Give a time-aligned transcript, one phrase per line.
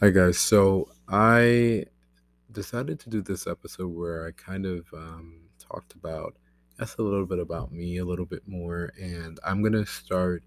[0.00, 1.84] Hi guys, so I
[2.52, 6.34] decided to do this episode where I kind of um, talked about,
[6.78, 10.42] guess, a little bit about me, a little bit more, and I'm gonna start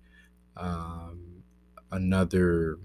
[0.58, 1.44] um,
[1.92, 2.78] another,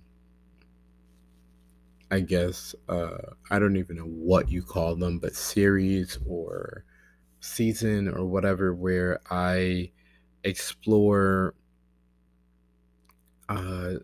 [2.11, 6.85] I guess, uh, I don't even know what you call them, but series or
[7.41, 9.91] season or whatever, where I
[10.45, 11.55] explore.
[13.49, 13.95] Uh,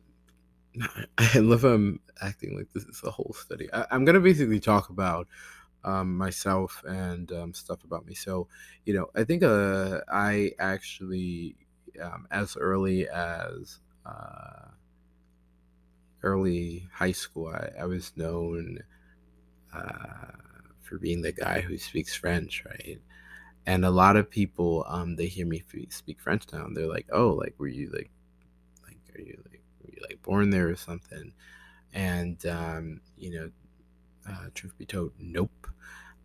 [1.18, 3.68] I love I'm acting like this is a whole study.
[3.73, 5.29] I, I'm gonna basically talk about
[5.84, 8.15] um, myself and um, stuff about me.
[8.15, 8.48] So,
[8.84, 11.56] you know, I think uh, I actually,
[12.02, 14.69] um, as early as uh,
[16.23, 18.79] early high school, I, I was known
[19.74, 20.32] uh,
[20.82, 23.01] for being the guy who speaks French, right?
[23.66, 27.09] And a lot of people, um, they hear me speak French now, and they're like,
[27.12, 28.10] "Oh, like, were you like,
[28.87, 31.32] like, are you like, were you like born there or something?"
[31.93, 33.51] And um, you know,
[34.29, 35.69] uh, truth be told, nope.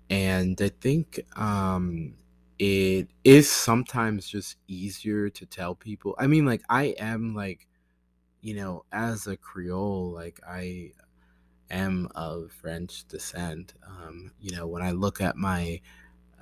[0.09, 2.15] And I think um,
[2.59, 6.15] it is sometimes just easier to tell people.
[6.19, 7.67] I mean, like I am like
[8.41, 10.91] you know, as a Creole, like I
[11.71, 13.73] am of French descent.
[13.85, 15.81] Um, you know, when I look at my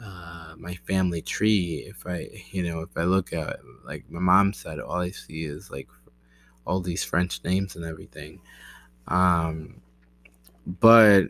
[0.02, 4.54] uh, my family tree, if I you know if I look at like my mom
[4.54, 5.90] said, all I see is like
[6.66, 8.42] all these French names and everything.
[9.08, 9.82] Um,
[10.66, 11.28] but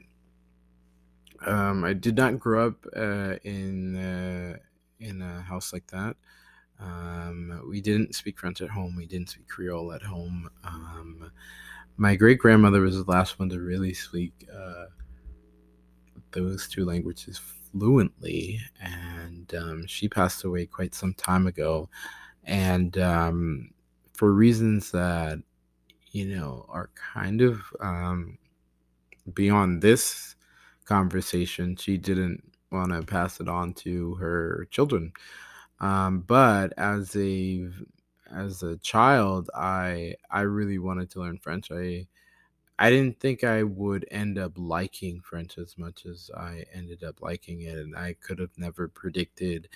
[1.45, 4.57] Um, I did not grow up uh, in uh,
[4.99, 6.15] in a house like that.
[6.79, 8.95] Um, we didn't speak French at home.
[8.95, 10.49] We didn't speak Creole at home.
[10.63, 11.31] Um,
[11.97, 14.85] my great grandmother was the last one to really speak uh,
[16.31, 17.39] those two languages
[17.71, 21.89] fluently, and um, she passed away quite some time ago.
[22.45, 23.71] And um,
[24.13, 25.39] for reasons that
[26.13, 28.39] you know are kind of um,
[29.33, 30.35] beyond this
[30.85, 35.13] conversation, she didn't want to pass it on to her children.
[35.79, 37.69] Um, but as a
[38.31, 41.71] as a child, I I really wanted to learn French.
[41.71, 42.07] I
[42.79, 47.21] I didn't think I would end up liking French as much as I ended up
[47.21, 49.69] liking it, and I could have never predicted.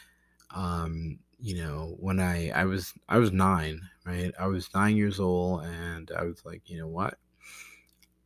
[0.56, 4.34] Um, you know, when I I was I was nine, right?
[4.40, 7.19] I was nine years old, and I was like, you know what?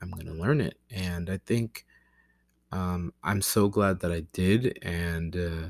[0.02, 1.86] I'm gonna learn it, and I think
[2.72, 4.80] um, I'm so glad that I did.
[4.84, 5.70] And uh,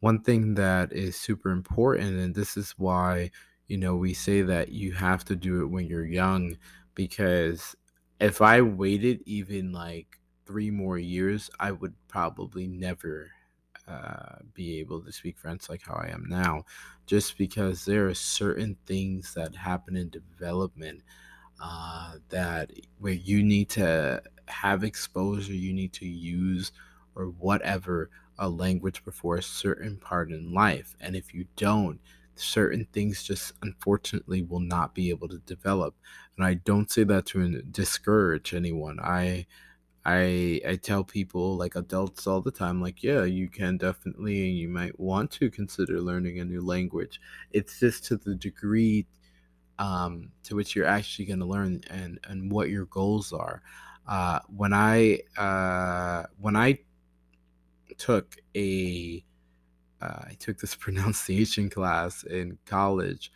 [0.00, 3.30] one thing that is super important, and this is why,
[3.66, 6.56] you know, we say that you have to do it when you're young,
[6.94, 7.74] because
[8.20, 13.30] if I waited even like three more years, I would probably never
[13.88, 16.64] uh, be able to speak French like how I am now,
[17.06, 21.02] just because there are certain things that happen in development
[21.60, 26.72] uh, that where you need to have exposure, you need to use
[27.14, 30.94] or whatever a language before a certain part in life.
[31.00, 31.98] And if you don't,
[32.36, 35.94] certain things just unfortunately will not be able to develop.
[36.36, 39.00] And I don't say that to discourage anyone.
[39.00, 39.46] I
[40.08, 44.58] I I tell people like adults all the time like yeah you can definitely and
[44.58, 47.20] you might want to consider learning a new language
[47.52, 49.06] it's just to the degree
[49.78, 53.62] um, to which you're actually going to learn and and what your goals are.
[54.06, 56.80] Uh, when I uh, when I
[57.96, 59.24] took a
[60.00, 63.32] uh, I took this pronunciation class in college.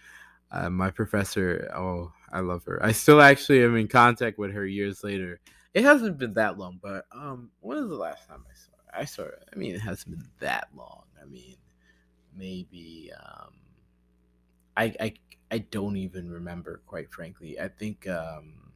[0.51, 2.79] Uh, my professor, oh, I love her.
[2.85, 5.41] I still actually am in contact with her years later.
[5.75, 9.01] It hasn't been that long, but um, when was the last time I saw her?
[9.01, 9.39] I saw her.
[9.53, 11.05] I mean, it hasn't been that long.
[11.21, 11.57] I mean,
[12.37, 13.53] maybe um,
[14.77, 15.15] I I
[15.51, 17.59] I don't even remember, quite frankly.
[17.61, 18.73] I think um,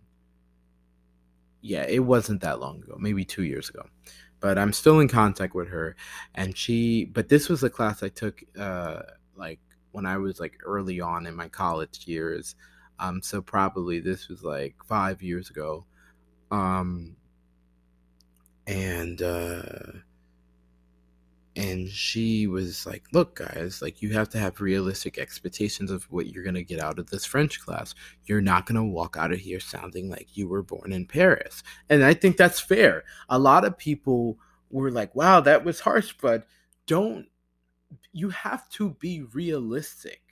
[1.61, 3.87] yeah, it wasn't that long ago, maybe two years ago.
[4.41, 5.97] But I'm still in contact with her,
[6.35, 7.05] and she.
[7.05, 9.03] But this was a class I took, uh,
[9.35, 9.61] like
[9.93, 12.55] when I was like early on in my college years.
[12.99, 15.87] Um, so probably this was like five years ago.
[16.51, 17.17] Um,
[18.67, 19.63] and uh,
[21.55, 26.27] and she was like, "Look, guys, like you have to have realistic expectations of what
[26.27, 27.95] you're gonna get out of this French class.
[28.27, 32.05] You're not gonna walk out of here sounding like you were born in Paris." And
[32.05, 33.05] I think that's fair.
[33.29, 34.39] A lot of people
[34.71, 36.47] were like, "Wow, that was harsh," but
[36.87, 37.27] don't
[38.13, 40.23] you have to be realistic.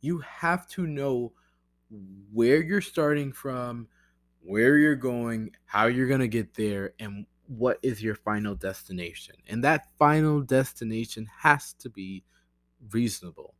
[0.00, 1.32] You have to know
[2.32, 3.88] where you're starting from,
[4.42, 9.34] where you're going, how you're gonna get there, and what is your final destination.
[9.48, 12.24] And that final destination has to be
[12.92, 13.54] reasonable.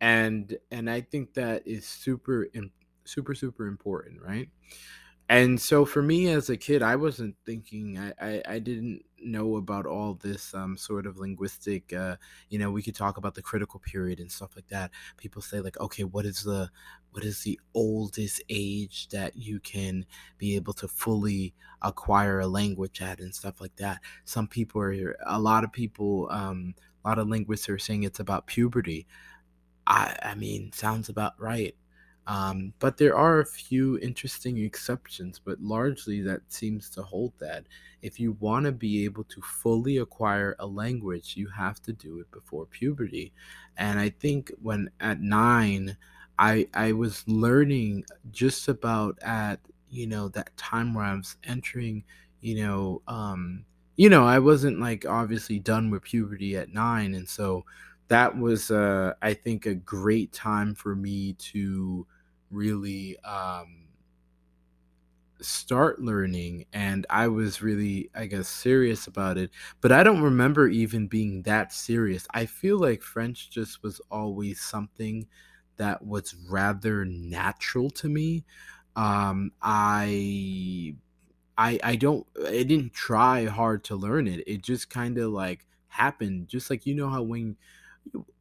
[0.00, 2.46] And and I think that is super
[3.04, 4.48] super super important, right?
[5.28, 9.56] and so for me as a kid, I wasn't thinking, I, I, I didn't know
[9.56, 12.16] about all this um, sort of linguistic, uh,
[12.50, 14.90] you know, we could talk about the critical period and stuff like that.
[15.16, 16.70] People say like, okay, what is the,
[17.12, 20.06] what is the oldest age that you can
[20.38, 24.00] be able to fully acquire a language at and stuff like that.
[24.24, 28.20] Some people are, a lot of people, um, a lot of linguists are saying it's
[28.20, 29.06] about puberty.
[29.86, 31.74] I, I mean, sounds about right.
[32.26, 37.64] Um, but there are a few interesting exceptions, but largely that seems to hold that.
[38.00, 42.20] If you want to be able to fully acquire a language, you have to do
[42.20, 43.32] it before puberty.
[43.76, 45.96] And I think when at nine,
[46.38, 49.60] I I was learning just about at
[49.90, 52.04] you know that time where I was entering,
[52.40, 53.64] you know, um,
[53.96, 57.64] you know, I wasn't like obviously done with puberty at nine, and so
[58.08, 62.06] that was uh, I think a great time for me to
[62.52, 63.88] really um,
[65.40, 69.50] start learning and i was really i guess serious about it
[69.80, 72.28] but i don't remember even being that serious.
[72.32, 75.26] I feel like french just was always something
[75.78, 78.44] that was rather natural to me.
[78.94, 80.94] Um i
[81.58, 84.44] i i don't i didn't try hard to learn it.
[84.46, 86.48] It just kind of like happened.
[86.48, 87.56] Just like you know how when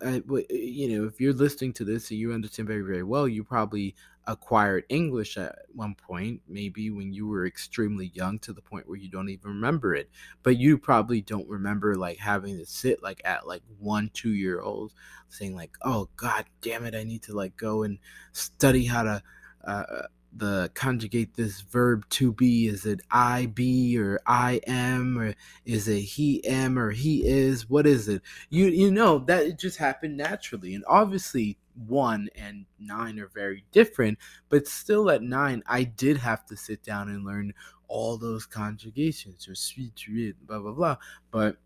[0.03, 0.19] uh,
[0.49, 3.95] you know, if you're listening to this and you understand very, very well, you probably
[4.27, 8.97] acquired English at one point, maybe when you were extremely young to the point where
[8.97, 10.09] you don't even remember it.
[10.43, 14.61] But you probably don't remember like having to sit like at like one, two year
[14.61, 14.93] olds
[15.29, 17.99] saying like, "Oh God damn it, I need to like go and
[18.33, 19.23] study how to."
[19.63, 22.67] Uh, the conjugate this verb to be.
[22.67, 25.35] Is it i be or i am or
[25.65, 27.69] is it he am or he is?
[27.69, 28.21] What is it?
[28.49, 30.73] You you know that it just happened naturally.
[30.73, 31.57] And obviously
[31.87, 34.19] one and nine are very different
[34.49, 37.53] but still at nine i did have to sit down and learn
[37.91, 40.97] all those conjugations or sweet read blah blah blah.
[41.29, 41.57] But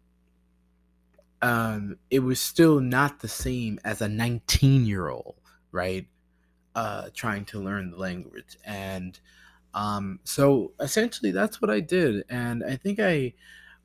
[1.42, 5.36] um it was still not the same as a 19 year old
[5.72, 6.08] right
[6.76, 8.58] uh, trying to learn the language.
[8.66, 9.20] And
[9.74, 12.26] um, so essentially, that's what I did.
[12.30, 13.34] And I think I,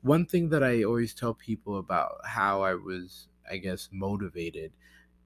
[0.01, 4.73] one thing that I always tell people about how I was, I guess, motivated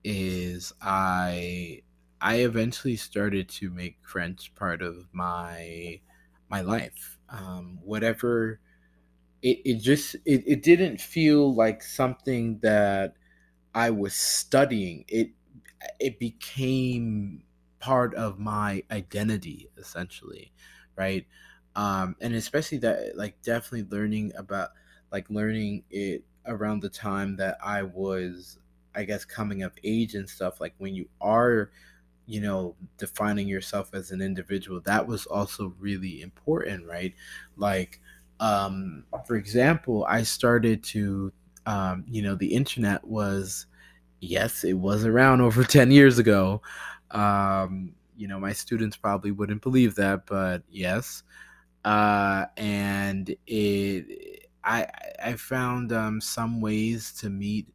[0.03, 1.81] is I,
[2.21, 6.01] I eventually started to make French part of my,
[6.49, 7.17] my life.
[7.29, 8.59] Um, whatever,
[9.41, 13.15] it, it just, it, it didn't feel like something that
[13.73, 15.05] I was studying.
[15.07, 15.31] It,
[15.99, 17.43] it became
[17.85, 20.51] part of my identity essentially
[20.97, 21.25] right?
[21.75, 24.69] Um and especially that like definitely learning about
[25.11, 28.59] like learning it around the time that i was
[28.95, 31.71] i guess coming of age and stuff like when you are
[32.27, 37.13] you know defining yourself as an individual that was also really important right?
[37.57, 38.01] Like
[38.41, 41.31] um for example i started to
[41.65, 43.65] um you know the internet was
[44.21, 46.61] yes it was around over 10 years ago
[47.15, 51.23] um, you know, my students probably wouldn't believe that, but yes.
[51.83, 54.87] Uh, and it, I,
[55.23, 57.67] I found um, some ways to meet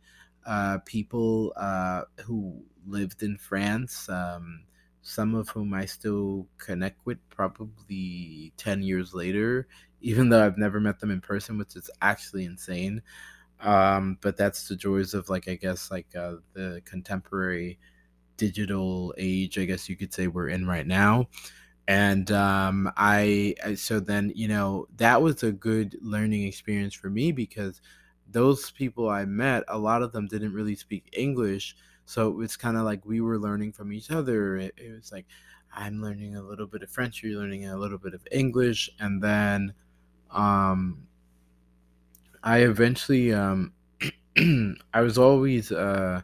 [0.46, 4.08] uh, people uh, who lived in France.
[4.08, 4.64] Um,
[5.02, 9.66] some of whom I still connect with, probably ten years later,
[10.02, 13.02] even though I've never met them in person, which is actually insane.
[13.60, 17.78] Um, but that's the joys of like I guess like uh, the contemporary
[18.40, 21.28] digital age, I guess you could say we're in right now.
[21.86, 27.32] And um, I, so then, you know, that was a good learning experience for me
[27.32, 27.82] because
[28.30, 31.76] those people I met, a lot of them didn't really speak English.
[32.06, 34.56] So it's kind of like we were learning from each other.
[34.56, 35.26] It, it, was like,
[35.76, 38.88] I'm learning a little bit of French, you're learning a little bit of English.
[38.98, 39.74] And then
[40.30, 41.06] um,
[42.42, 43.74] I eventually, um,
[44.94, 46.22] I was always, uh,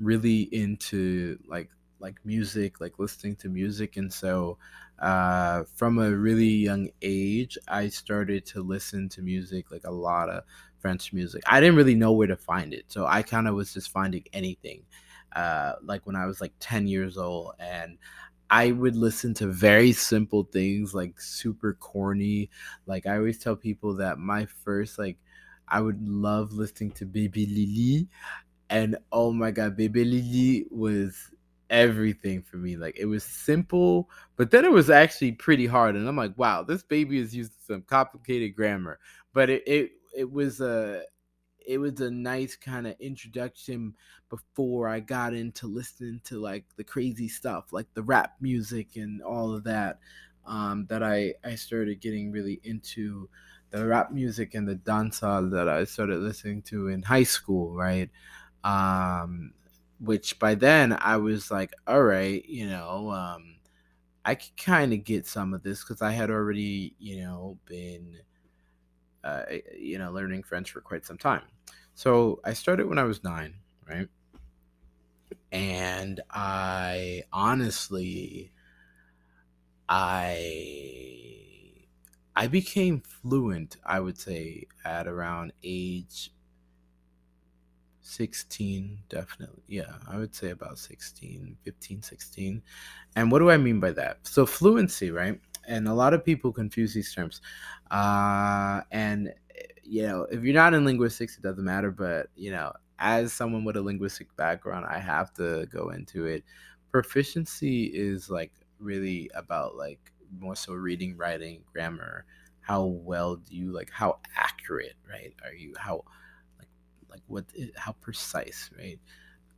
[0.00, 4.58] really into like like music, like listening to music, and so
[4.98, 10.28] uh, from a really young age, I started to listen to music, like a lot
[10.28, 10.44] of
[10.78, 11.42] French music.
[11.46, 14.24] I didn't really know where to find it, so I kind of was just finding
[14.32, 14.82] anything.
[15.34, 17.98] Uh, like when I was like ten years old, and
[18.50, 22.50] I would listen to very simple things, like super corny.
[22.86, 25.18] Like I always tell people that my first like
[25.68, 28.08] I would love listening to Bébé Lilly
[28.70, 31.30] and oh my god, Bébé Lilly was
[31.70, 32.76] everything for me.
[32.76, 35.96] Like it was simple, but then it was actually pretty hard.
[35.96, 38.98] And I'm like, wow, this baby is using some complicated grammar.
[39.32, 41.02] But it it, it was a
[41.66, 43.94] it was a nice kind of introduction
[44.30, 49.22] before I got into listening to like the crazy stuff, like the rap music and
[49.22, 49.98] all of that.
[50.46, 53.28] um, that I I started getting really into
[53.70, 58.10] the rap music and the dancehall that I started listening to in high school, right?
[58.66, 59.52] Um,
[60.00, 63.56] which by then I was like, all right, you know, um,
[64.24, 68.16] I could kind of get some of this because I had already, you know, been,
[69.22, 69.44] uh,
[69.78, 71.42] you know, learning French for quite some time.
[71.94, 73.54] So I started when I was nine,
[73.88, 74.08] right?
[75.52, 78.52] And I honestly,
[79.88, 81.06] I
[82.34, 86.32] I became fluent, I would say, at around age
[88.06, 89.62] 16 definitely.
[89.66, 92.62] Yeah i would say about 16 15 16
[93.16, 94.18] and what do i mean by that?
[94.26, 95.40] So fluency right?
[95.68, 97.40] And a lot of people confuse these terms.
[97.90, 99.34] Uh, and
[99.82, 103.64] you know if you're not in linguistics it doesn't matter but you know as someone
[103.64, 106.44] with a linguistic background i have to go into it.
[106.92, 112.24] Proficiency is like really about like more so reading writing grammar.
[112.60, 115.74] How well do you like how accurate right are you?
[115.78, 116.02] How
[117.16, 117.44] like what
[117.76, 118.98] how precise right?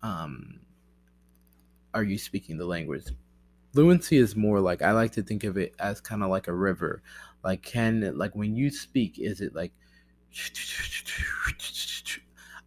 [0.02, 0.60] Um
[1.94, 3.04] are you speaking the language?
[3.72, 6.52] Fluency is more like i like to think of it as kind of like a
[6.52, 7.02] river.
[7.42, 9.72] Like can like when you speak is it like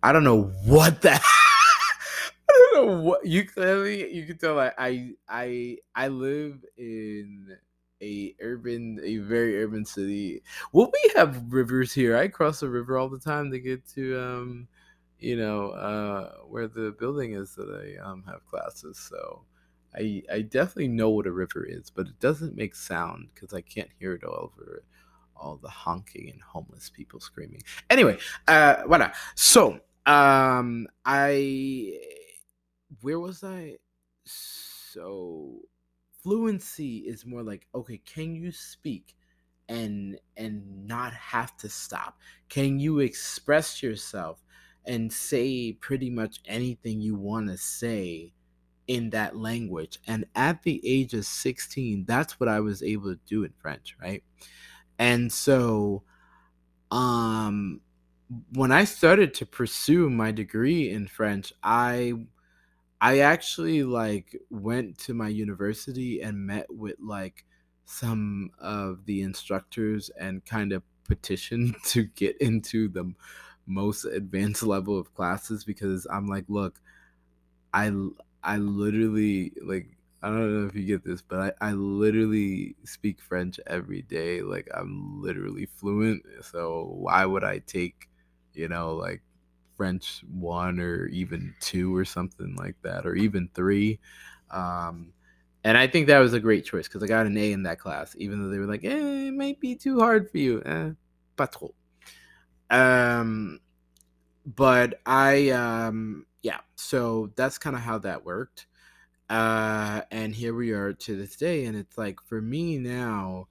[0.01, 1.21] i don't know what that
[2.50, 7.55] i don't know what you clearly you can tell like i i i live in
[8.01, 10.41] a urban a very urban city.
[10.71, 12.17] Well we have rivers here.
[12.17, 14.67] I cross the river all the time to get to um
[15.22, 18.98] you know, uh, where the building is that I um, have classes.
[18.98, 19.44] So
[19.96, 23.62] I, I definitely know what a river is, but it doesn't make sound because I
[23.62, 24.84] can't hear it over
[25.36, 27.62] all the honking and homeless people screaming.
[27.90, 29.12] Anyway, uh, voila.
[29.36, 32.00] So um, I,
[33.01, 33.78] where was I?
[34.25, 35.60] So
[36.24, 39.16] fluency is more like okay, can you speak?
[39.70, 44.44] and and not have to stop can you express yourself
[44.85, 48.33] and say pretty much anything you want to say
[48.88, 50.00] in that language.
[50.07, 53.95] And at the age of 16, that's what I was able to do in French,
[54.01, 54.23] right?
[55.00, 56.03] And so
[56.91, 57.81] um
[58.53, 62.13] when I started to pursue my degree in French, I
[63.01, 67.45] I actually like went to my university and met with like
[67.85, 73.13] some of the instructors and kind of petitioned to get into the
[73.72, 76.80] most advanced level of classes because I'm like, look,
[77.74, 77.92] I
[78.44, 79.88] I literally like
[80.24, 84.42] I don't know if you get this, but I, I literally speak French every day.
[84.42, 86.24] Like I'm literally fluent.
[86.42, 88.08] So why would I take,
[88.54, 89.22] you know, like
[89.78, 94.00] French one or even two or something like that, or even three?
[94.51, 95.13] Um,
[95.63, 97.80] and I think that was a great choice because I got an A in that
[97.80, 100.62] class, even though they were like, eh, it might be too hard for you.
[100.66, 100.92] Eh,
[101.36, 101.74] pas trop.
[102.72, 103.60] Um,
[104.46, 108.66] but I, um, yeah, so that's kind of how that worked.
[109.30, 111.66] Uh, and here we are to this day.
[111.66, 113.48] And it's like, for me now,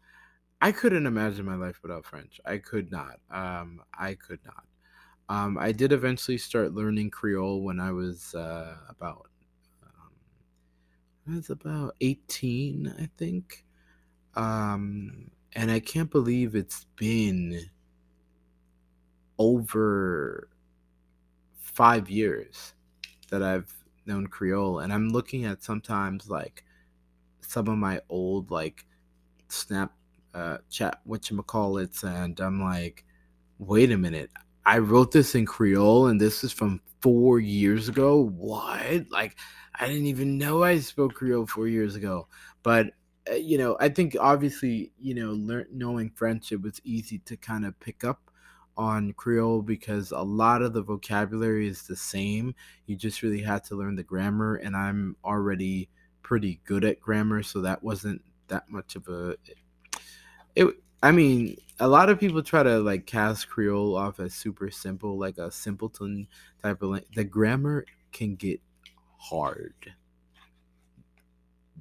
[0.60, 2.40] I couldn't imagine my life without French.
[2.44, 3.20] I could not.
[3.30, 4.64] Um, I could not.
[5.28, 9.28] Um, I did eventually start learning Creole when I was uh, about
[9.84, 10.10] um,
[11.30, 13.64] I was about 18, I think.
[14.34, 17.70] Um, and I can't believe it's been
[19.40, 20.50] over
[21.56, 22.74] five years
[23.30, 26.62] that I've known Creole, and I'm looking at sometimes like
[27.40, 28.84] some of my old like
[29.48, 29.92] Snap
[30.34, 33.04] uh, chat what you call it, and I'm like,
[33.58, 34.30] wait a minute,
[34.66, 38.30] I wrote this in Creole, and this is from four years ago.
[38.36, 39.10] What?
[39.10, 39.36] Like,
[39.74, 42.28] I didn't even know I spoke Creole four years ago,
[42.62, 42.88] but
[43.30, 47.36] uh, you know, I think obviously, you know, learn, knowing French, it was easy to
[47.38, 48.29] kind of pick up
[48.80, 52.54] on Creole because a lot of the vocabulary is the same.
[52.86, 55.90] You just really had to learn the grammar, and I'm already
[56.22, 59.36] pretty good at grammar, so that wasn't that much of a.
[60.56, 60.76] It.
[61.02, 65.18] I mean, a lot of people try to like cast Creole off as super simple,
[65.18, 66.26] like a simpleton
[66.62, 66.88] type of.
[66.88, 67.14] Language.
[67.14, 68.62] The grammar can get
[69.18, 69.74] hard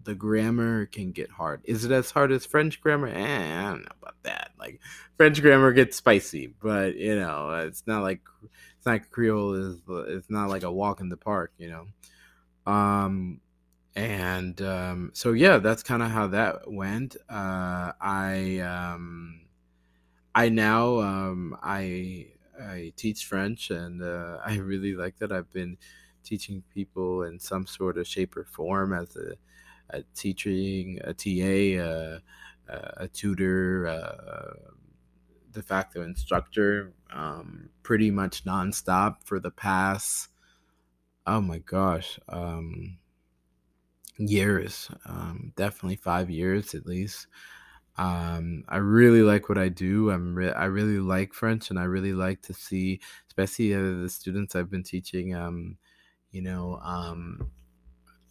[0.03, 1.61] the grammar can get hard.
[1.63, 3.07] Is it as hard as French grammar?
[3.07, 4.51] Eh, I don't know about that.
[4.57, 4.79] Like
[5.17, 8.21] French grammar gets spicy, but you know, it's not like
[8.77, 12.71] it's not Creole is it's not like a walk in the park, you know.
[12.71, 13.41] Um
[13.95, 17.15] and um so yeah, that's kind of how that went.
[17.29, 19.41] Uh I um
[20.33, 22.27] I now um I
[22.61, 25.31] I teach French and uh, I really like that.
[25.31, 25.77] I've been
[26.23, 29.33] teaching people in some sort of shape or form as a
[29.89, 32.19] a teaching, a TA, uh,
[32.98, 34.72] a tutor, uh,
[35.51, 40.29] de facto instructor, um, pretty much nonstop for the past,
[41.27, 43.00] oh my gosh, um,
[44.17, 47.27] years, um, definitely five years at least.
[47.98, 50.12] Um, I really like what I do.
[50.12, 54.10] I'm re- I really like French, and I really like to see, especially uh, the
[54.10, 55.36] students I've been teaching.
[55.36, 55.77] Um,
[56.31, 57.51] you know, um,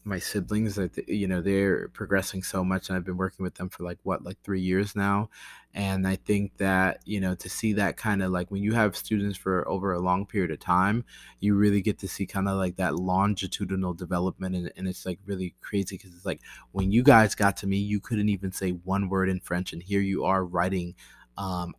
[0.08, 3.68] my siblings that you know they're progressing so much and i've been working with them
[3.68, 5.28] for like what like three years now
[5.74, 8.96] and i think that you know to see that kind of like when you have
[8.96, 11.04] students for over a long period of time
[11.40, 15.18] you really get to see kind of like that longitudinal development and, and it's like
[15.26, 16.40] really crazy because it's like
[16.72, 19.82] when you guys got to me you couldn't even say one word in french and
[19.82, 20.94] here you are writing
[21.36, 21.74] um,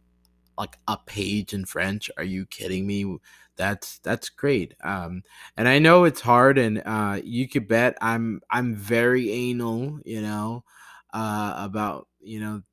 [0.60, 2.12] like a page in French.
[2.18, 3.18] Are you kidding me?
[3.60, 4.75] That's that's great.
[4.84, 5.24] Um,
[5.58, 10.22] and I know it's hard, and uh, you could bet I'm I'm very anal, you
[10.22, 10.63] know,
[11.13, 12.63] uh, about you know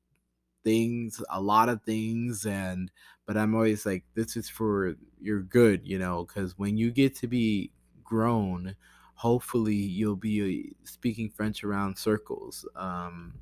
[0.63, 2.91] things, a lot of things, and
[3.25, 7.15] but I'm always like, this is for your good, you know, because when you get
[7.17, 7.71] to be
[8.03, 8.75] grown,
[9.15, 13.35] hopefully you'll be uh, speaking French around circles, um,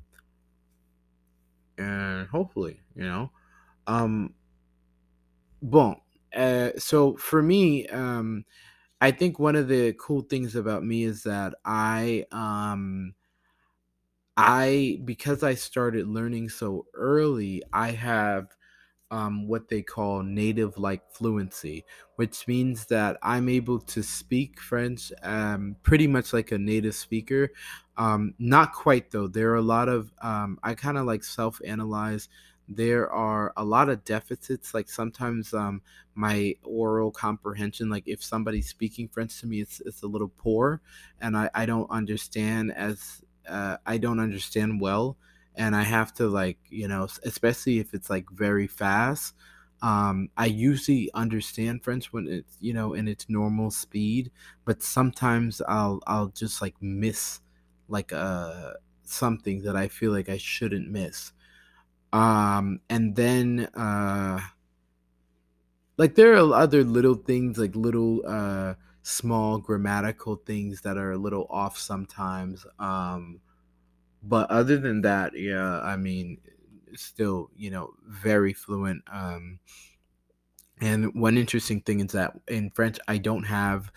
[1.78, 3.30] and hopefully, you know.
[3.86, 4.34] Um,
[5.62, 5.96] bon,
[6.34, 8.44] uh, so for me, um,
[9.00, 13.14] I think one of the cool things about me is that I, um,
[14.36, 18.48] I because I started learning so early, I have
[19.10, 21.84] um, what they call native like fluency,
[22.16, 27.50] which means that I'm able to speak French um, pretty much like a native speaker.
[27.98, 29.28] Um, not quite though.
[29.28, 32.28] There are a lot of, um, I kind of like self analyze.
[32.68, 34.74] There are a lot of deficits.
[34.74, 35.82] Like sometimes um,
[36.14, 40.80] my oral comprehension, like if somebody's speaking French to me, it's, it's a little poor
[41.20, 45.16] and I, I don't understand as, uh, I don't understand well
[45.54, 49.34] and I have to like you know especially if it's like very fast
[49.82, 54.30] um I usually understand French when it's you know in its normal speed
[54.64, 57.40] but sometimes I'll I'll just like miss
[57.88, 58.72] like uh
[59.04, 61.32] something that I feel like I shouldn't miss
[62.16, 64.40] um and then uh
[65.96, 71.18] like there are other little things like little uh small grammatical things that are a
[71.18, 73.40] little off sometimes um
[74.22, 76.38] but other than that, yeah, I mean,
[76.94, 79.04] still, you know, very fluent.
[79.12, 79.60] Um,
[80.80, 83.90] and one interesting thing is that in French, I don't have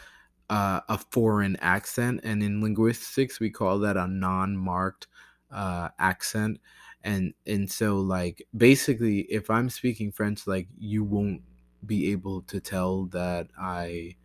[0.49, 5.08] uh, a foreign accent, and in linguistics, we call that a non-marked
[5.51, 6.60] uh, accent.
[7.03, 11.43] And and so, like, basically, if I'm speaking French, like, you won't
[11.85, 14.15] be able to tell that I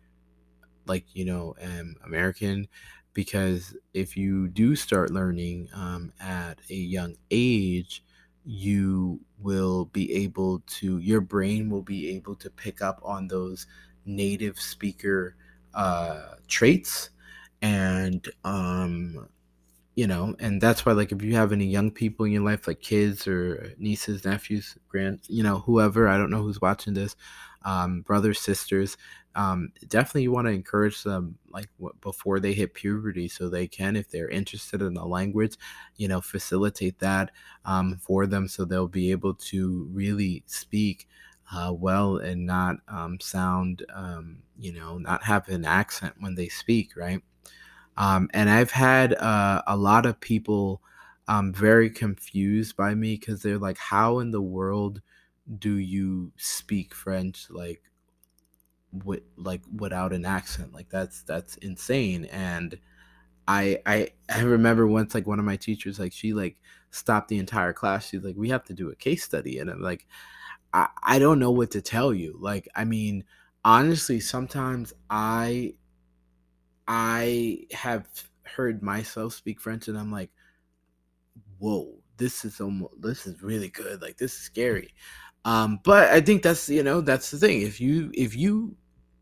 [0.85, 2.67] like you know am American
[3.13, 8.03] because if you do start learning um, at a young age
[8.43, 13.65] you will be able to your brain will be able to pick up on those
[14.05, 15.35] native speaker
[15.73, 17.09] uh, traits
[17.61, 19.27] and um,
[19.95, 22.67] you know and that's why like if you have any young people in your life
[22.67, 27.15] like kids or nieces nephews grand you know whoever i don't know who's watching this
[27.63, 28.95] um, brothers sisters
[29.33, 33.67] um, definitely you want to encourage them like what, before they hit puberty so they
[33.67, 35.55] can if they're interested in the language
[35.97, 37.31] you know facilitate that
[37.65, 41.07] um, for them so they'll be able to really speak
[41.53, 46.47] uh, well and not um, sound um, you know not have an accent when they
[46.47, 47.21] speak right
[47.97, 50.81] um, and I've had uh, a lot of people
[51.27, 55.01] um, very confused by me because they're like, how in the world
[55.59, 57.81] do you speak French like
[58.91, 60.73] with like without an accent?
[60.73, 62.25] Like that's that's insane.
[62.25, 62.77] And
[63.47, 66.57] I I I remember once like one of my teachers like she like
[66.91, 68.09] stopped the entire class.
[68.09, 70.07] She's like, we have to do a case study, and I'm like,
[70.73, 72.37] I I don't know what to tell you.
[72.41, 73.25] Like I mean,
[73.65, 75.75] honestly, sometimes I
[76.87, 78.07] I have
[78.43, 80.31] heard myself speak French and I'm like,
[81.59, 84.01] whoa, this is almost this is really good.
[84.01, 84.93] Like this is scary.
[85.43, 87.61] Um, but I think that's you know, that's the thing.
[87.61, 88.75] If you if you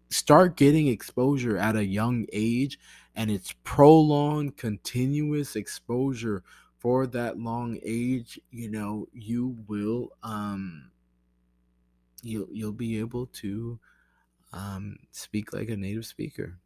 [0.10, 2.80] start getting exposure at a young age
[3.16, 6.44] and it's prolonged continuous exposure
[6.78, 10.92] for that long age, you know, you will um
[12.22, 13.80] you'll you'll be able to
[14.54, 16.58] um speak like a native speaker.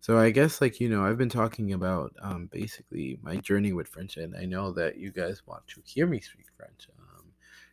[0.00, 3.88] So I guess like you know I've been talking about um, basically my journey with
[3.88, 6.88] French, and I know that you guys want to hear me speak French,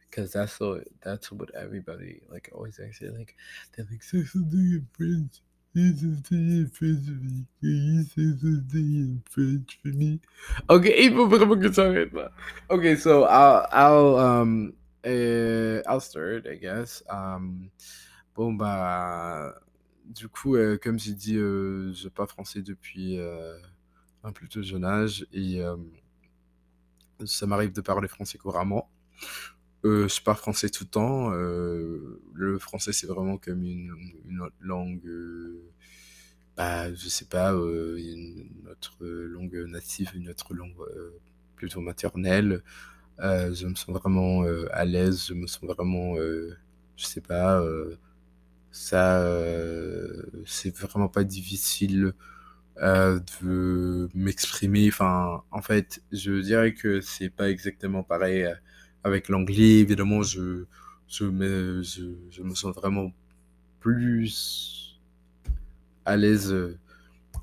[0.10, 3.02] because that's so that's what everybody like always asks.
[3.02, 3.36] Like
[3.76, 5.42] they're like say something in French,
[5.76, 6.70] say something in
[9.30, 9.80] French
[10.70, 12.32] Okay, il faut vraiment que ça arrête là.
[12.70, 14.74] Okay, so I'll I'll um
[15.06, 17.04] uh, I'll start, I guess.
[17.10, 17.72] Um,
[18.36, 19.54] bon bah
[20.06, 23.58] du coup, euh, comme j'ai dit, euh, je parle français depuis euh,
[24.24, 25.62] un plutôt jeune âge et
[27.26, 28.89] ça m'arrive de parler français couramment.
[29.84, 31.30] Je parle français tout le temps.
[31.32, 33.94] le français, c'est vraiment comme une,
[34.26, 35.02] une autre langue.
[36.56, 40.76] bah, je sais pas, une autre langue native, une autre langue
[41.56, 42.63] plutôt maternelle.
[43.20, 47.62] Je me sens vraiment à l'aise, je me sens vraiment, je sais pas,
[48.74, 52.14] ça, euh, c'est vraiment pas difficile
[52.80, 54.88] euh, de m'exprimer.
[54.90, 58.56] Enfin, en fait, je dirais que c'est pas exactement pareil euh,
[59.04, 59.80] avec l'anglais.
[59.80, 60.66] Évidemment, je,
[61.08, 63.12] je, me, je, me sens vraiment
[63.80, 65.00] plus
[66.06, 66.56] à l'aise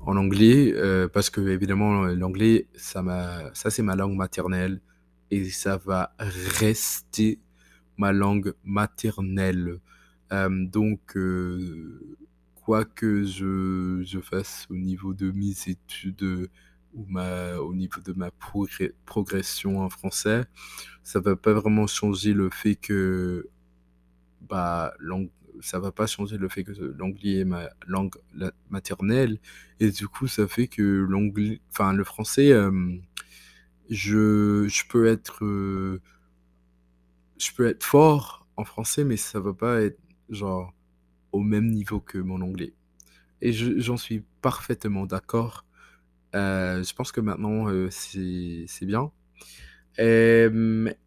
[0.01, 0.73] en anglais
[1.13, 4.81] parce que évidemment l'anglais ça m'a ça c'est ma langue maternelle
[5.31, 7.39] et ça va rester
[7.97, 9.79] ma langue maternelle
[10.31, 11.15] donc
[12.55, 16.47] quoi que je, je fasse au niveau de mes études euh,
[16.93, 20.43] ou ma, au niveau de ma progr- progression en français
[21.03, 23.49] ça va pas vraiment changer le fait que
[24.41, 24.93] bah
[25.61, 29.39] ça va pas changer le fait que l'anglais est ma langue la- maternelle.
[29.79, 32.51] Et du coup ça fait que l'anglais enfin le français
[33.89, 35.43] je je peux être
[37.37, 39.99] je peux être fort en français mais ça va pas être
[40.31, 40.73] genre
[41.33, 42.73] au même niveau que mon anglais.
[43.41, 45.65] Et je- j'en suis parfaitement d'accord.
[46.35, 49.11] Euh, je pense que maintenant euh, c'est bien.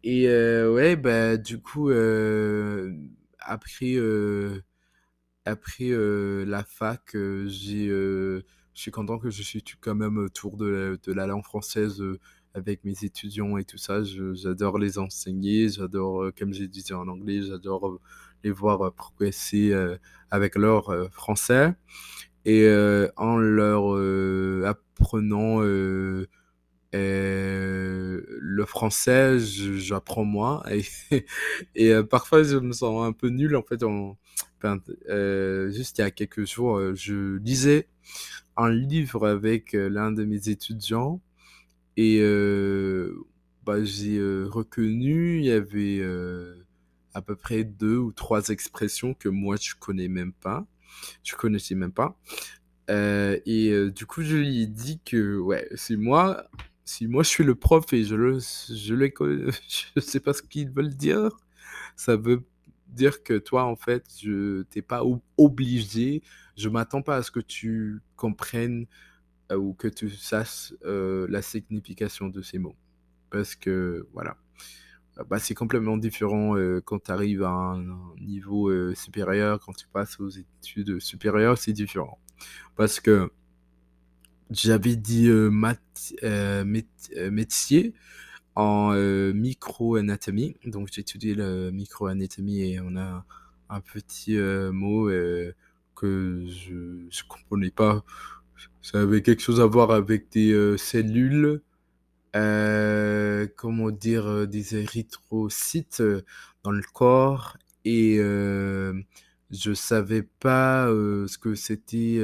[0.03, 2.93] Et heu, ouais, bah, du coup, heu,
[3.39, 3.95] après,
[5.45, 5.89] après,
[6.45, 8.41] la fac, je
[8.73, 12.01] suis content que je suis quand même autour de la de la langue française,
[12.53, 14.03] avec mes étudiants et tout ça.
[14.03, 17.99] J'adore les enseigner, j'adore, comme j'ai disais en anglais, j'adore,
[18.45, 19.97] les voir, heu, progresser, heu,
[20.31, 21.73] avec leur, heu, français
[22.45, 22.67] et
[23.17, 23.95] en leur,
[24.67, 26.27] apprenant, le
[28.67, 30.63] français, j'apprends moi
[31.75, 34.17] et parfois je me sens un peu nul en fait en
[35.69, 37.87] juste il y a quelques jours, je lisais
[38.57, 41.21] un livre avec, l'un de mes étudiants
[41.97, 42.19] et
[43.65, 46.01] bah, j'ai, reconnu, il y avait,
[47.15, 50.67] à peu près 2 ou 3 expressions que moi je connais même pas.
[51.23, 52.17] Je connaissais même pas.
[52.89, 56.45] Heu et heu, du coup, je lui ai dit que, ouais, si moi
[56.85, 59.25] si moi je suis le prof et je le je co
[59.97, 61.31] je sais pas ce qu'ils veulent dire,
[61.95, 62.43] ça veut
[62.89, 66.23] dire que toi, en fait, je tu pas ob obligé,
[66.57, 68.87] je m'attends pas à ce que tu comprennes,
[69.51, 72.75] heu, ou que tu saches, la signification de ces mots.
[73.31, 74.37] Parce que voilà,
[75.23, 77.81] bah, c'est complètement différent, heu, quand tu arrives à un
[78.19, 82.19] niveau, heu, supérieur, quand tu passes aux études supérieures, c'est différent.
[82.75, 83.31] Parce que
[84.51, 85.79] j'avais dit, math
[86.23, 86.87] heu, mét
[87.31, 87.93] métier
[88.55, 88.93] en,
[89.33, 90.57] micro-anatomie.
[90.65, 93.25] Donc j'ai étudié le micro-anatomie et on a
[93.69, 95.09] un petit, mot,
[95.95, 98.03] que je je comprenais pas.
[98.81, 101.61] Ça avait quelque chose à voir avec des, cellules,
[102.35, 104.27] heu, comment dire?
[104.27, 106.25] Heu, des érythrocytes, heu,
[106.63, 109.03] dans le corps et hem,
[109.51, 112.19] je savais pas, ce que c'était,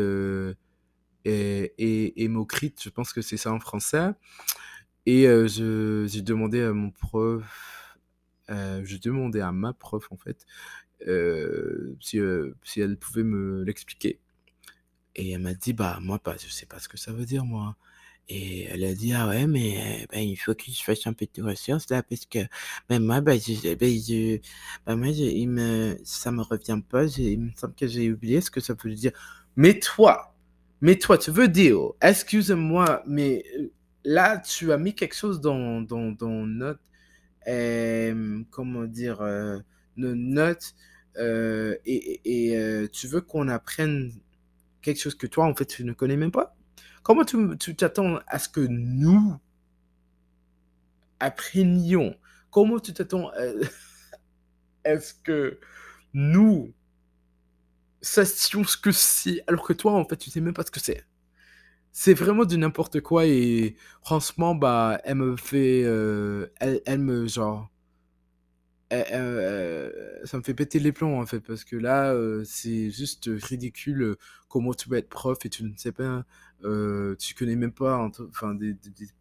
[1.26, 4.12] et et hémocrite, je pense que c'est ça en français
[5.06, 7.44] et je j'ai demandé à mon prof,
[8.84, 10.46] j'ai demandé à ma prof en fait,
[12.00, 12.20] si,
[12.64, 14.20] si elle pouvait me l'expliquer
[15.16, 17.46] et elle m'a dit: «Bah, moi, bah, je sais pas ce que ça veut dire
[17.46, 17.78] moi»
[18.32, 21.28] et elle a dit: «Ah ouais, mais bah, il faut que je fasse un peu
[21.34, 22.40] de recherche là parce que,
[22.90, 24.40] bah, moi, bah, je bah, je
[24.86, 28.42] bah, moi, je me ça me revient pas, j'ai il me semble que j'ai oublié
[28.42, 29.12] ce que ça veut dire».
[29.56, 30.28] Mais toi
[30.84, 33.44] mais toi, tu veux dire, excuse-moi, mais
[34.04, 36.80] là, tu as mis quelque chose dans dans dans notre,
[38.52, 39.22] comment dire?
[39.22, 39.62] Heu,
[39.98, 40.74] nos notes,
[41.18, 42.22] heu et
[42.54, 44.12] et tu veux qu'on apprenne
[44.82, 46.56] quelque chose que toi, en fait, tu ne connais même pas?
[47.04, 49.38] Comment tu t'attends à ce que nous
[51.20, 52.16] apprenions?
[52.50, 53.62] Comment tu t'attends, heu,
[54.86, 55.60] à ce que
[56.14, 56.74] nous
[58.02, 60.80] sachons ce que c'est, alors que toi, en fait, tu sais même pas ce que
[60.80, 61.06] c'est?
[61.94, 67.70] C'est vraiment du n'importe quoi et franchement, bah, elle me fait, heu, elle me genre
[68.94, 69.90] euh,
[70.26, 74.02] ça me fait péter les plombs en fait parce que là euh, c'est juste ridicule
[74.04, 74.16] euh,
[74.50, 76.26] comment tu peux être prof et tu ne sais pas
[76.64, 77.98] euh, tu connais même pas
[78.30, 78.76] enfin des,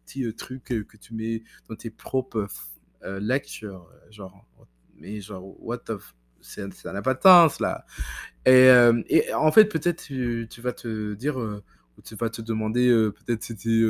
[0.05, 2.47] petits trucs que tu mets dans tes propres
[3.19, 4.45] lectures genre
[4.95, 5.93] mais genre what the
[6.41, 7.19] ça n'a pas
[7.59, 7.85] là
[8.45, 8.69] et,
[9.09, 12.89] et en fait peut-être tu, tu, vas te dire ou tu vas te demander
[13.25, 13.83] peut-être c'était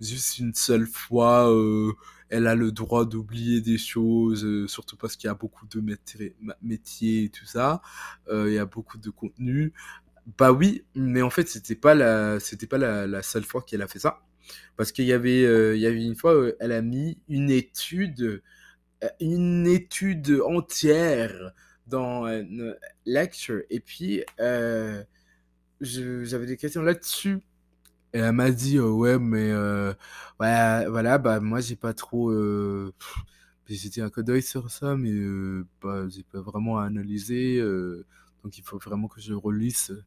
[0.00, 1.92] juste une seule fois, euh,
[2.28, 5.80] elle a le droit d'oublier des choses, euh, surtout parce qu'il y a beaucoup de
[6.62, 7.82] métiers et tout ça,
[8.28, 9.72] euh, il y a beaucoup de contenu.
[10.38, 13.88] Bah oui, mais en fait, c'était pas la, c'était pas la, seule fois qu'elle a
[13.88, 14.20] fait ça,
[14.76, 15.42] parce qu'il y avait,
[15.76, 18.42] il y avait une fois, elle a mis une étude,
[19.20, 21.52] une étude entière
[21.86, 22.26] dans
[23.06, 24.24] lecture, et puis
[25.80, 27.40] j'avais des questions là-dessus.
[28.12, 29.92] Et elle m'a dit, euh, ouais, mais euh,
[30.38, 32.30] voilà, bah moi j'ai pas trop.
[32.30, 32.92] Euh,
[33.68, 37.60] j'ai un coup d'œil sur ça, mais euh, bah, j'ai pas vraiment analysé.
[38.44, 40.04] donc il faut vraiment que je relise.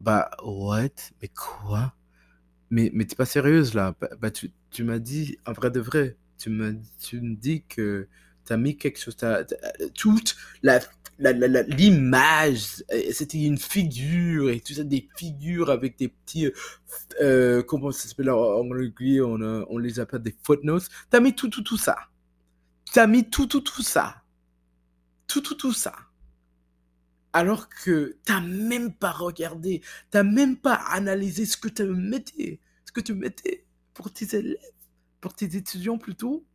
[0.00, 0.88] Bah, what?
[1.22, 1.94] Mais quoi?
[2.70, 3.94] Mais, mais t'es pas sérieuse là?
[4.00, 7.64] Bah, bah tu, tu m'as dit, en vrai de vrai, tu m'as, tu me dis
[7.68, 8.08] que
[8.44, 9.44] t'as mis quelque chose, t'as,
[9.94, 10.80] toute la
[11.18, 16.50] l'image, euh, c'était une figure et tout ça, des figures avec des petits, euh,
[17.22, 20.88] euh comment ça s'appelle en anglais, on, on les appelle des footnotes.
[21.10, 21.96] T'as mis tout, tout, tout ça.
[22.92, 24.22] T'as mis tout, tout, tout ça.
[25.26, 25.94] Tout, tout, tout ça.
[27.36, 33.60] Alors que t'as même pas regardé, t'as même pas analysé ce que tu mettais, ce
[33.92, 34.56] pour tes élèves,
[35.20, 36.46] pour tes étudiants plutôt.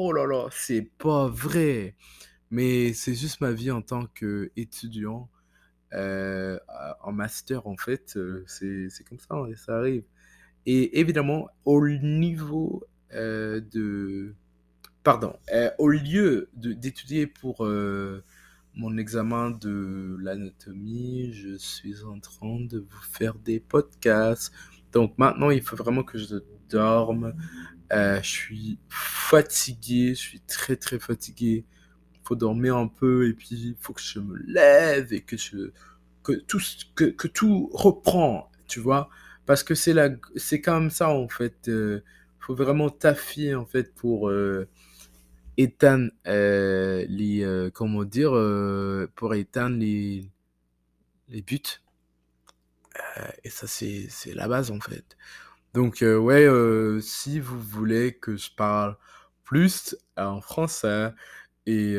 [0.00, 1.94] Oh là là, c'est pas vrai.
[2.50, 5.30] Mais c'est juste ma vie en tant qu'étudiant
[5.94, 6.58] euh,
[7.04, 10.02] en master, en fait, euh, c'est comme ça, hein, ça arrive.
[10.66, 14.34] Et évidemment, au niveau euh, de...
[15.04, 15.38] Pardon,
[15.78, 17.64] au lieu d'étudier pour
[18.76, 24.52] mon examen de l'anatomie, je suis en train de vous faire des podcasts.
[24.92, 26.36] Donc maintenant, il faut vraiment que je
[26.68, 27.34] dorme.
[27.90, 31.64] je suis fatigué, je suis très très fatigué
[32.26, 35.70] faut dormir un peu et puis il faut que je me lève et que je
[36.22, 36.60] que tout
[36.96, 39.08] que, tout reprend, tu vois,
[39.46, 41.68] parce que c'est la c'est comme ça en fait.
[41.68, 42.02] Euh,
[42.40, 44.68] faut vraiment taffer en fait pour euh,
[45.56, 50.30] éteindre euh, les euh, comment dire euh, pour éteindre les
[51.28, 51.60] les buts.
[53.44, 55.16] et ça c'est la base en fait.
[55.74, 56.48] Donc ouais,
[57.02, 58.96] si vous voulez que je parle
[59.44, 61.12] plus en français,
[61.66, 61.98] et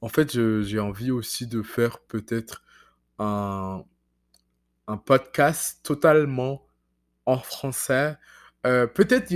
[0.00, 2.62] en fait, j'ai envie aussi de faire peut-être
[3.18, 3.84] un,
[4.88, 6.66] un podcast totalement
[7.26, 8.18] en français.
[8.62, 9.32] peut-être,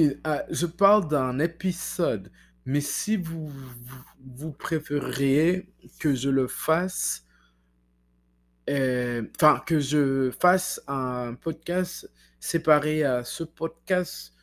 [0.51, 2.31] je parle d'un épisode,
[2.69, 3.51] mais si vous,
[4.21, 5.69] vous, préféreriez
[6.01, 7.27] que je le fasse,
[8.69, 14.35] enfin, que je fasse un podcast séparé à ce podcast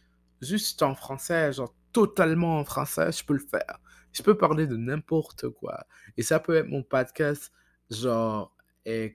[0.41, 3.79] juste en français, genre totalement en français, je peux le faire
[4.15, 5.85] je peux parler de n'importe quoi.
[6.15, 7.51] Et ça peut être mon podcast,
[7.91, 8.55] genre,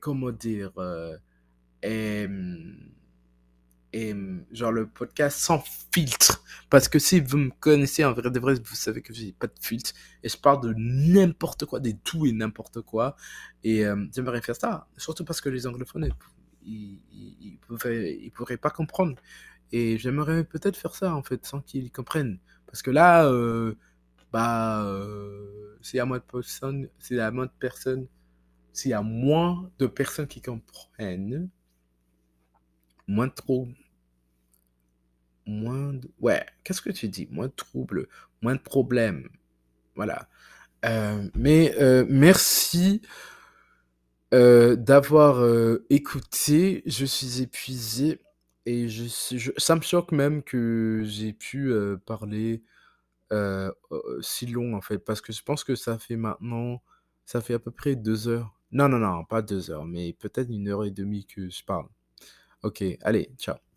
[0.00, 1.16] comment dire, euh,
[1.82, 2.28] et,
[3.92, 4.14] et,
[4.52, 6.42] genre le podcast sans filtre.
[6.70, 9.46] Parce que si vous me connaissez en vrai de vrai, vous savez que j'ai pas
[9.46, 9.92] de filtre.
[10.22, 13.16] Et je parle de n'importe quoi, des tout et n'importe quoi.
[13.64, 14.88] Et euh, j'aimerais faire ça.
[14.96, 16.08] Surtout parce que les anglophones,
[16.62, 19.16] ils, ils, ils, pourraient pas comprendre.
[19.72, 22.38] Et j'aimerais peut-être faire ça, en fait, sans qu'ils comprennent.
[22.66, 23.74] Parce que là, euh,
[24.32, 28.06] bah, euh, y a moins de personnes, y a moins de personnes,
[28.72, 31.50] s'il y a moins de personnes qui comprennent,
[33.10, 33.74] moins troubles,
[35.44, 36.08] moins de...
[36.20, 37.26] Ouais, qu'est-ce que tu dis?
[37.30, 38.06] Moins de troubles,
[38.40, 39.28] moins de problèmes.
[39.96, 40.28] Voilà.
[40.84, 43.02] Euh, mais euh, merci
[44.32, 45.44] euh, d'avoir
[45.90, 46.82] écouté.
[46.86, 48.20] Je suis épuisé
[48.64, 51.74] et je, ça me choque même que j'ai pu
[52.06, 52.62] parler
[54.20, 56.80] si long en fait, parce que je pense que ça fait maintenant,
[57.26, 58.54] ça fait à peu près deux heures.
[58.70, 61.86] Non, non, non, pas deux heures, mais peut-être une heure et demie que je parle.
[62.62, 63.69] Ok, allez, ciao.